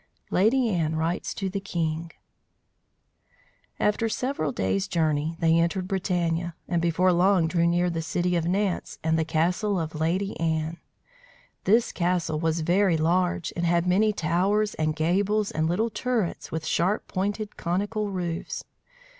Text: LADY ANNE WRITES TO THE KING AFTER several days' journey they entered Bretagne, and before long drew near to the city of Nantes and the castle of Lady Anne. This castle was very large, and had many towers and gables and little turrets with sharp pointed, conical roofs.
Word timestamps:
LADY 0.31 0.67
ANNE 0.69 0.95
WRITES 0.95 1.35
TO 1.35 1.47
THE 1.47 1.59
KING 1.59 2.09
AFTER 3.79 4.09
several 4.09 4.51
days' 4.51 4.87
journey 4.87 5.35
they 5.39 5.59
entered 5.59 5.87
Bretagne, 5.87 6.53
and 6.67 6.81
before 6.81 7.13
long 7.13 7.47
drew 7.47 7.67
near 7.67 7.85
to 7.85 7.91
the 7.91 8.01
city 8.01 8.35
of 8.35 8.47
Nantes 8.47 8.97
and 9.03 9.15
the 9.19 9.23
castle 9.23 9.79
of 9.79 9.93
Lady 9.93 10.35
Anne. 10.39 10.77
This 11.65 11.91
castle 11.91 12.39
was 12.39 12.61
very 12.61 12.97
large, 12.97 13.53
and 13.55 13.63
had 13.63 13.85
many 13.85 14.11
towers 14.11 14.73
and 14.73 14.95
gables 14.95 15.51
and 15.51 15.69
little 15.69 15.91
turrets 15.91 16.51
with 16.51 16.65
sharp 16.65 17.07
pointed, 17.07 17.55
conical 17.55 18.09
roofs. 18.09 18.63